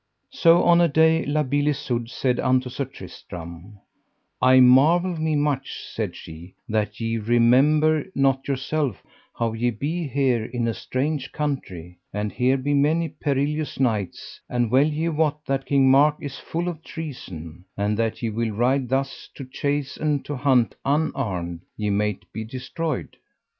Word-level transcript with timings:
So 0.31 0.63
on 0.63 0.81
a 0.81 0.87
day 0.87 1.23
La 1.27 1.43
Beale 1.43 1.67
Isoud 1.67 2.09
said 2.09 2.39
unto 2.39 2.71
Sir 2.71 2.85
Tristram: 2.85 3.77
I 4.41 4.59
marvel 4.59 5.15
me 5.19 5.35
much, 5.35 5.73
said 5.93 6.15
she, 6.15 6.55
that 6.67 6.99
ye 6.99 7.19
remember 7.19 8.05
not 8.15 8.47
yourself, 8.47 9.03
how 9.37 9.53
ye 9.53 9.69
be 9.69 10.07
here 10.07 10.43
in 10.43 10.67
a 10.67 10.73
strange 10.73 11.31
country, 11.31 11.99
and 12.11 12.31
here 12.31 12.57
be 12.57 12.73
many 12.73 13.09
perilous 13.09 13.79
knights; 13.79 14.41
and 14.49 14.71
well 14.71 14.87
ye 14.87 15.07
wot 15.09 15.45
that 15.45 15.67
King 15.67 15.91
Mark 15.91 16.15
is 16.19 16.39
full 16.39 16.67
of 16.67 16.83
treason; 16.83 17.65
and 17.77 17.95
that 17.97 18.23
ye 18.23 18.31
will 18.31 18.49
ride 18.49 18.89
thus 18.89 19.29
to 19.35 19.45
chase 19.45 19.97
and 19.97 20.25
to 20.25 20.35
hunt 20.35 20.73
unarmed 20.83 21.61
ye 21.77 21.91
might 21.91 22.23
be 22.33 22.43
destroyed. 22.43 23.17